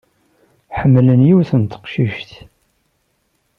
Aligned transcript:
Ḥemmlen 0.79 1.21
yiwet 1.27 1.51
n 1.55 1.61
teqcict. 1.71 2.31